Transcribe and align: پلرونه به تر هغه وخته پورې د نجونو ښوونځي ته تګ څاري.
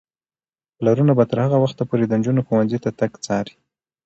پلرونه 0.77 1.13
به 1.17 1.23
تر 1.29 1.37
هغه 1.45 1.57
وخته 1.63 1.83
پورې 1.89 2.03
د 2.07 2.11
نجونو 2.19 2.45
ښوونځي 2.47 2.79
ته 2.83 2.89
تګ 2.99 3.11
څاري. 3.25 3.55